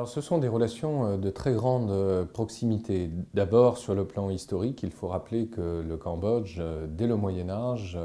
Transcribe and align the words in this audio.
Alors, 0.00 0.08
ce 0.08 0.22
sont 0.22 0.38
des 0.38 0.48
relations 0.48 1.04
euh, 1.04 1.16
de 1.18 1.28
très 1.28 1.52
grande 1.52 1.90
euh, 1.90 2.24
proximité. 2.24 3.10
D'abord, 3.34 3.76
sur 3.76 3.94
le 3.94 4.06
plan 4.06 4.30
historique, 4.30 4.82
il 4.82 4.92
faut 4.92 5.08
rappeler 5.08 5.48
que 5.48 5.84
le 5.86 5.96
Cambodge, 5.98 6.56
euh, 6.58 6.86
dès 6.88 7.06
le 7.06 7.16
Moyen 7.16 7.50
Âge, 7.50 7.98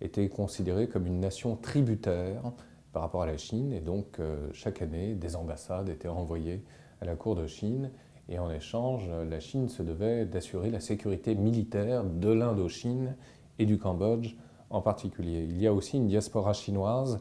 était 0.00 0.28
considéré 0.28 0.88
comme 0.88 1.06
une 1.06 1.20
nation 1.20 1.54
tributaire 1.54 2.42
par 2.92 3.02
rapport 3.02 3.22
à 3.22 3.26
la 3.26 3.36
Chine, 3.36 3.72
et 3.72 3.78
donc 3.78 4.18
chaque 4.52 4.82
année, 4.82 5.14
des 5.14 5.36
ambassades 5.36 5.88
étaient 5.88 6.08
envoyées 6.08 6.64
à 7.00 7.04
la 7.04 7.14
cour 7.14 7.36
de 7.36 7.46
Chine, 7.46 7.92
et 8.28 8.40
en 8.40 8.50
échange, 8.50 9.08
la 9.08 9.38
Chine 9.38 9.68
se 9.68 9.84
devait 9.84 10.26
d'assurer 10.26 10.70
la 10.70 10.80
sécurité 10.80 11.36
militaire 11.36 12.02
de 12.02 12.28
l'Indochine 12.28 13.14
et 13.60 13.66
du 13.66 13.78
Cambodge 13.78 14.34
en 14.70 14.80
particulier. 14.80 15.46
Il 15.48 15.62
y 15.62 15.68
a 15.68 15.72
aussi 15.72 15.96
une 15.96 16.08
diaspora 16.08 16.52
chinoise 16.54 17.20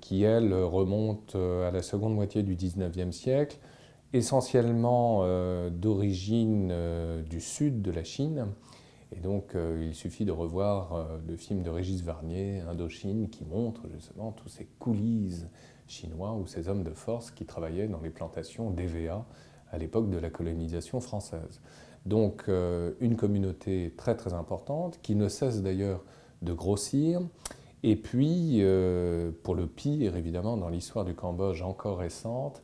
qui, 0.00 0.22
elle, 0.22 0.54
remonte 0.54 1.34
euh, 1.34 1.68
à 1.68 1.70
la 1.70 1.82
seconde 1.82 2.14
moitié 2.14 2.42
du 2.42 2.54
XIXe 2.54 3.14
siècle, 3.14 3.58
essentiellement 4.12 5.20
euh, 5.22 5.68
d'origine 5.70 6.72
du 7.28 7.40
sud 7.40 7.82
de 7.82 7.90
la 7.90 8.04
Chine. 8.04 8.46
Et 9.10 9.20
donc, 9.20 9.56
il 9.80 9.94
suffit 9.94 10.26
de 10.26 10.32
revoir 10.32 11.08
le 11.26 11.34
film 11.36 11.62
de 11.62 11.70
Régis 11.70 12.02
Varnier, 12.02 12.60
Indochine, 12.68 13.30
qui 13.30 13.46
montre 13.46 13.88
justement 13.88 14.32
tous 14.32 14.50
ces 14.50 14.66
coulisses 14.78 15.46
chinois 15.86 16.34
ou 16.34 16.46
ces 16.46 16.68
hommes 16.68 16.84
de 16.84 16.92
force 16.92 17.30
qui 17.30 17.46
travaillaient 17.46 17.88
dans 17.88 18.02
les 18.02 18.10
plantations 18.10 18.70
d'EVA 18.70 19.24
à 19.70 19.78
l'époque 19.78 20.10
de 20.10 20.18
la 20.18 20.28
colonisation 20.28 21.00
française. 21.00 21.62
Donc, 22.04 22.50
une 23.00 23.16
communauté 23.16 23.94
très 23.96 24.14
très 24.14 24.34
importante 24.34 25.00
qui 25.00 25.14
ne 25.14 25.28
cesse 25.28 25.62
d'ailleurs 25.62 26.04
de 26.42 26.52
grossir 26.52 27.22
et 27.82 27.96
puis, 27.96 28.58
euh, 28.60 29.30
pour 29.42 29.54
le 29.54 29.66
pire, 29.66 30.16
évidemment, 30.16 30.56
dans 30.56 30.68
l'histoire 30.68 31.04
du 31.04 31.14
Cambodge 31.14 31.62
encore 31.62 31.98
récente, 31.98 32.62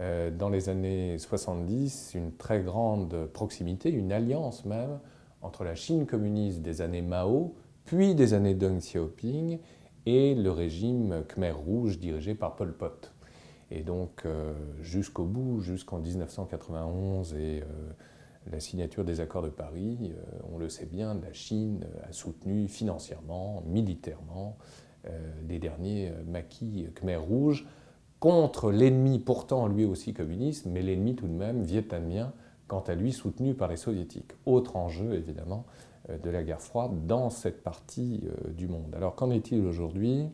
euh, 0.00 0.30
dans 0.30 0.48
les 0.48 0.68
années 0.68 1.18
70, 1.18 2.12
une 2.14 2.32
très 2.32 2.62
grande 2.62 3.26
proximité, 3.32 3.90
une 3.90 4.12
alliance 4.12 4.64
même, 4.64 5.00
entre 5.42 5.64
la 5.64 5.74
Chine 5.74 6.06
communiste 6.06 6.62
des 6.62 6.80
années 6.80 7.02
Mao, 7.02 7.54
puis 7.84 8.14
des 8.14 8.34
années 8.34 8.54
Deng 8.54 8.78
Xiaoping, 8.78 9.58
et 10.06 10.34
le 10.34 10.50
régime 10.50 11.24
Khmer 11.28 11.50
Rouge 11.50 11.98
dirigé 11.98 12.34
par 12.34 12.54
Pol 12.54 12.72
Pot. 12.72 13.12
Et 13.70 13.82
donc, 13.82 14.22
euh, 14.26 14.52
jusqu'au 14.80 15.24
bout, 15.24 15.60
jusqu'en 15.60 15.98
1991 15.98 17.34
et 17.34 17.64
la 18.50 18.60
signature 18.60 19.04
des 19.04 19.20
accords 19.20 19.42
de 19.42 19.50
Paris, 19.50 19.98
euh, 20.02 20.38
on 20.52 20.58
le 20.58 20.68
sait 20.68 20.86
bien, 20.86 21.14
la 21.14 21.32
Chine 21.32 21.86
a 22.08 22.12
soutenu 22.12 22.68
financièrement, 22.68 23.62
militairement, 23.66 24.56
euh, 25.06 25.32
les 25.48 25.58
derniers 25.58 26.08
euh, 26.08 26.24
maquis 26.26 26.86
Khmer 26.94 27.16
Rouge 27.16 27.66
contre 28.20 28.70
l'ennemi 28.70 29.18
pourtant 29.18 29.66
lui 29.66 29.84
aussi 29.84 30.12
communiste, 30.12 30.66
mais 30.66 30.82
l'ennemi 30.82 31.14
tout 31.14 31.26
de 31.26 31.32
même 31.32 31.62
vietnamien, 31.62 32.32
quant 32.68 32.80
à 32.80 32.94
lui 32.94 33.12
soutenu 33.12 33.54
par 33.54 33.68
les 33.68 33.76
soviétiques. 33.76 34.32
Autre 34.46 34.76
enjeu 34.76 35.14
évidemment 35.14 35.66
de 36.22 36.30
la 36.30 36.42
guerre 36.42 36.60
froide 36.60 37.06
dans 37.06 37.30
cette 37.30 37.62
partie 37.62 38.22
du 38.56 38.68
monde. 38.68 38.94
Alors 38.96 39.16
qu'en 39.16 39.30
est-il 39.30 39.66
aujourd'hui? 39.66 40.28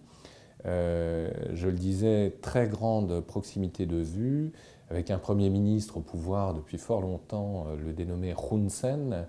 Je 0.65 1.67
le 1.67 1.73
disais, 1.73 2.37
très 2.43 2.69
grande 2.69 3.21
proximité 3.21 3.87
de 3.87 3.97
vue, 3.97 4.53
avec 4.91 5.11
un 5.11 5.19
Premier 5.19 5.51
ministre 5.51 5.99
au 5.99 6.01
pouvoir 6.01 6.55
depuis 6.55 6.79
fort 6.79 7.03
longtemps, 7.03 7.67
euh, 7.69 7.77
le 7.77 7.93
dénommé 7.93 8.35
Hun 8.35 8.69
Sen, 8.69 9.27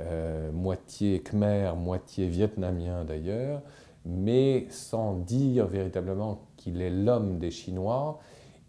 euh, 0.00 0.52
moitié 0.52 1.20
khmer, 1.20 1.72
moitié 1.76 2.28
vietnamien 2.28 3.04
d'ailleurs, 3.04 3.62
mais 4.04 4.66
sans 4.70 5.14
dire 5.14 5.66
véritablement 5.66 6.40
qu'il 6.56 6.82
est 6.82 6.90
l'homme 6.90 7.38
des 7.38 7.50
Chinois, 7.50 8.20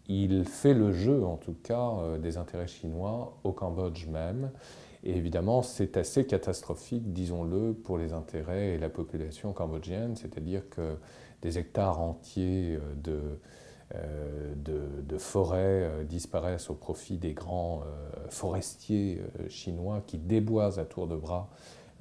il 0.08 0.44
fait 0.44 0.74
le 0.74 0.92
jeu 0.92 1.24
en 1.24 1.36
tout 1.36 1.54
cas 1.62 1.92
euh, 2.00 2.18
des 2.18 2.36
intérêts 2.36 2.66
chinois 2.66 3.38
au 3.44 3.52
Cambodge 3.52 4.06
même. 4.08 4.50
Et 5.02 5.16
évidemment, 5.16 5.62
c'est 5.62 5.96
assez 5.96 6.26
catastrophique, 6.26 7.12
disons-le, 7.12 7.72
pour 7.72 7.96
les 7.96 8.12
intérêts 8.12 8.74
et 8.74 8.78
la 8.78 8.90
population 8.90 9.54
cambodgienne, 9.54 10.14
c'est-à-dire 10.14 10.68
que 10.68 10.96
des 11.40 11.56
hectares 11.56 12.02
entiers 12.02 12.78
de, 13.02 13.38
euh, 13.96 14.54
de, 14.54 15.18
forêts 15.18 15.82
euh, 15.84 16.04
disparaissent 16.04 16.70
au 16.70 16.74
profit 16.74 17.18
des 17.18 17.32
grands 17.32 17.82
euh, 17.82 18.28
forestiers 18.30 19.20
chinois 19.48 20.02
qui 20.06 20.16
déboisent 20.16 20.78
à 20.78 20.84
tour 20.84 21.08
de 21.08 21.16
bras 21.16 21.50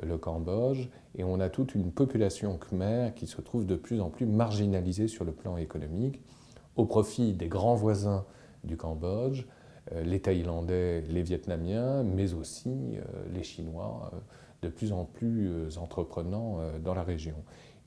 le 0.01 0.17
Cambodge, 0.17 0.87
et 1.17 1.25
on 1.25 1.41
a 1.41 1.49
toute 1.49 1.75
une 1.75 1.91
population 1.91 2.57
khmer 2.57 3.11
qui 3.15 3.27
se 3.27 3.41
trouve 3.41 3.65
de 3.65 3.75
plus 3.75 3.99
en 3.99 4.09
plus 4.09 4.25
marginalisée 4.25 5.09
sur 5.09 5.25
le 5.25 5.33
plan 5.33 5.57
économique, 5.57 6.21
au 6.77 6.85
profit 6.85 7.33
des 7.33 7.49
grands 7.49 7.75
voisins 7.75 8.23
du 8.63 8.77
Cambodge, 8.77 9.45
les 10.03 10.19
Thaïlandais, 10.19 11.01
les 11.09 11.23
Vietnamiens, 11.23 12.03
mais 12.03 12.33
aussi 12.33 12.97
les 13.33 13.43
Chinois, 13.43 14.11
de 14.61 14.69
plus 14.69 14.93
en 14.93 15.05
plus 15.05 15.77
entreprenants 15.77 16.59
dans 16.83 16.93
la 16.93 17.03
région. 17.03 17.35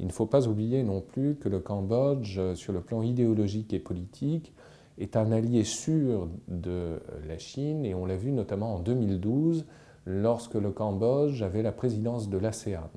Il 0.02 0.06
ne 0.06 0.12
faut 0.12 0.26
pas 0.26 0.48
oublier 0.48 0.82
non 0.82 1.00
plus 1.00 1.36
que 1.36 1.48
le 1.48 1.60
Cambodge, 1.60 2.36
euh, 2.36 2.54
sur 2.56 2.72
le 2.72 2.80
plan 2.80 3.02
idéologique 3.02 3.72
et 3.72 3.78
politique, 3.78 4.52
est 4.98 5.16
un 5.16 5.30
allié 5.30 5.62
sûr 5.62 6.28
de 6.48 7.00
la 7.26 7.38
Chine, 7.38 7.84
et 7.84 7.94
on 7.94 8.04
l'a 8.04 8.16
vu 8.16 8.32
notamment 8.32 8.74
en 8.74 8.78
2012, 8.80 9.64
lorsque 10.04 10.54
le 10.54 10.72
Cambodge 10.72 11.42
avait 11.42 11.62
la 11.62 11.70
présidence 11.70 12.28
de 12.28 12.36
l'ASEAN. 12.36 12.90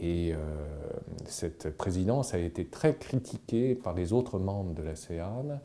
Et 0.00 0.32
euh, 0.32 0.38
cette 1.26 1.76
présidence 1.76 2.32
a 2.32 2.38
été 2.38 2.64
très 2.64 2.96
critiquée 2.96 3.74
par 3.74 3.94
les 3.94 4.14
autres 4.14 4.38
membres 4.38 4.72
de 4.72 4.82
l'ASEAN, 4.82 5.44
euh, 5.50 5.56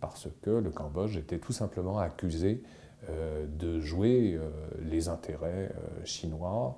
parce 0.00 0.28
que 0.42 0.50
le 0.50 0.70
Cambodge 0.70 1.16
était 1.16 1.38
tout 1.38 1.52
simplement 1.52 1.98
accusé 1.98 2.62
de 3.08 3.80
jouer 3.80 4.38
les 4.82 5.08
intérêts 5.08 5.70
chinois. 6.04 6.76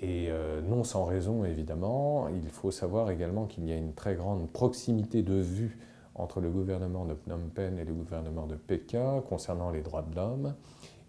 Et 0.00 0.26
euh, 0.28 0.60
non 0.60 0.84
sans 0.84 1.04
raison, 1.04 1.44
évidemment, 1.44 2.28
il 2.28 2.48
faut 2.48 2.70
savoir 2.70 3.10
également 3.10 3.46
qu'il 3.46 3.68
y 3.68 3.72
a 3.72 3.76
une 3.76 3.94
très 3.94 4.14
grande 4.14 4.48
proximité 4.48 5.22
de 5.22 5.34
vue 5.34 5.78
entre 6.14 6.40
le 6.40 6.50
gouvernement 6.50 7.04
de 7.04 7.14
Phnom 7.14 7.48
Penh 7.54 7.78
et 7.78 7.84
le 7.84 7.92
gouvernement 7.92 8.46
de 8.46 8.54
Pékin 8.54 9.22
concernant 9.28 9.70
les 9.70 9.82
droits 9.82 10.02
de 10.02 10.14
l'homme, 10.14 10.54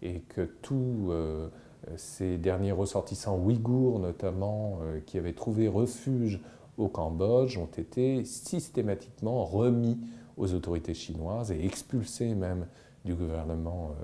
et 0.02 0.20
que 0.20 0.42
tous 0.42 1.10
euh, 1.10 1.48
ces 1.96 2.36
derniers 2.36 2.72
ressortissants 2.72 3.38
ouïghours, 3.38 4.00
notamment, 4.00 4.78
euh, 4.82 5.00
qui 5.06 5.18
avaient 5.18 5.34
trouvé 5.34 5.68
refuge 5.68 6.40
au 6.76 6.88
Cambodge, 6.88 7.58
ont 7.58 7.66
été 7.66 8.24
systématiquement 8.24 9.44
remis 9.44 9.98
aux 10.40 10.54
autorités 10.54 10.94
chinoises 10.94 11.52
et 11.52 11.64
expulsés 11.64 12.34
même 12.34 12.66
du 13.04 13.14
gouvernement 13.14 13.94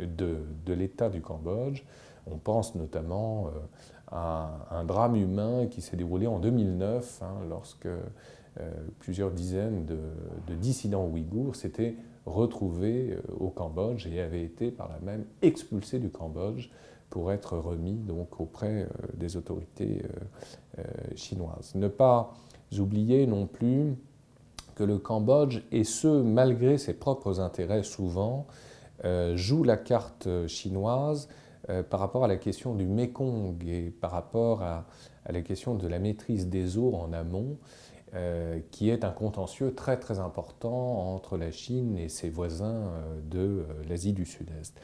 de, 0.00 0.38
de 0.64 0.72
l'État 0.72 1.10
du 1.10 1.20
Cambodge. 1.20 1.82
On 2.26 2.38
pense 2.38 2.74
notamment 2.74 3.50
à 4.08 4.66
un 4.70 4.84
drame 4.84 5.16
humain 5.16 5.66
qui 5.66 5.80
s'est 5.80 5.96
déroulé 5.96 6.26
en 6.26 6.38
2009, 6.38 7.22
hein, 7.22 7.34
lorsque 7.48 7.86
euh, 8.60 8.70
plusieurs 9.00 9.32
dizaines 9.32 9.84
de, 9.84 10.54
dissidents 10.54 11.06
ouïghours 11.06 11.56
s'étaient 11.56 11.94
retrouvés 12.24 13.12
euh, 13.12 13.34
au 13.38 13.50
Cambodge 13.50 14.06
et 14.06 14.20
avaient 14.20 14.44
été 14.44 14.70
par 14.70 14.88
là 14.88 14.98
même 15.02 15.26
expulsés 15.42 15.98
du 15.98 16.08
Cambodge 16.08 16.70
pour 17.10 17.32
être 17.32 17.58
remis 17.58 17.98
donc 17.98 18.40
auprès 18.40 18.84
euh, 18.84 18.88
des 19.14 19.36
autorités 19.36 20.02
chinoises. 21.14 21.74
Ne 21.74 21.88
pas 21.88 22.34
oublier 22.78 23.26
non 23.26 23.46
plus 23.46 23.94
que 24.76 24.84
le 24.84 24.98
Cambodge, 24.98 25.62
et 25.72 25.82
ce 25.82 26.06
malgré 26.22 26.78
ses 26.78 26.94
propres 26.94 27.40
intérêts 27.40 27.82
souvent, 27.82 28.46
joue 29.34 29.62
la 29.64 29.76
carte 29.76 30.28
chinoise 30.46 31.28
euh, 31.68 31.82
par 31.82 31.98
rapport 31.98 32.24
à 32.24 32.28
la 32.28 32.36
question 32.36 32.74
du 32.74 32.86
Mekong 32.86 33.56
et 33.66 33.90
par 33.90 34.12
rapport 34.12 34.62
à, 34.62 34.86
la 35.28 35.40
question 35.40 35.74
de 35.74 35.88
la 35.88 35.98
maîtrise 35.98 36.48
des 36.48 36.78
eaux 36.78 36.94
en 36.94 37.12
amont, 37.12 37.58
euh, 38.14 38.60
qui 38.70 38.88
est 38.88 39.04
un 39.04 39.10
contentieux 39.10 39.74
très 39.74 39.98
très 39.98 40.20
important 40.20 41.12
entre 41.12 41.36
la 41.36 41.50
Chine 41.50 41.98
et 41.98 42.08
ses 42.08 42.30
voisins 42.30 42.92
euh, 42.92 43.20
de 43.28 43.66
l'Asie 43.88 44.12
du 44.12 44.24
Sud-Est. 44.24 44.78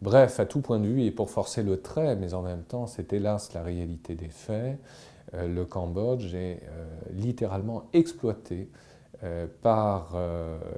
Bref, 0.00 0.38
à 0.38 0.46
tout 0.46 0.60
point 0.60 0.78
de 0.78 0.86
vue, 0.86 1.02
et 1.02 1.10
pour 1.10 1.28
forcer 1.28 1.64
le 1.64 1.80
trait, 1.80 2.14
mais 2.14 2.34
en 2.34 2.42
même 2.42 2.62
temps, 2.62 2.86
c'est 2.86 3.12
hélas 3.12 3.52
la 3.52 3.64
réalité 3.64 4.14
des 4.14 4.28
faits, 4.28 4.78
le 5.32 5.64
Cambodge 5.64 6.34
est 6.34 6.62
littéralement 7.12 7.82
exploité 7.92 8.70
par 9.62 10.16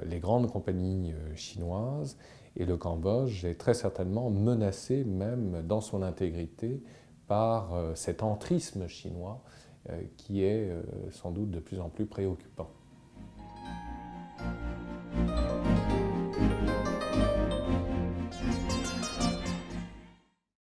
les 0.03 0.19
grandes 0.19 0.49
compagnies 0.49 1.13
chinoises 1.35 2.17
et 2.55 2.65
le 2.65 2.77
Cambodge 2.77 3.45
est 3.45 3.55
très 3.55 3.73
certainement 3.73 4.29
menacé 4.29 5.03
même 5.03 5.61
dans 5.65 5.81
son 5.81 6.01
intégrité 6.01 6.81
par 7.27 7.73
euh, 7.73 7.95
cet 7.95 8.23
entrisme 8.23 8.87
chinois 8.87 9.41
euh, 9.89 10.01
qui 10.17 10.43
est 10.43 10.69
euh, 10.69 10.81
sans 11.11 11.31
doute 11.31 11.49
de 11.49 11.59
plus 11.59 11.79
en 11.79 11.89
plus 11.89 12.05
préoccupant. 12.05 12.69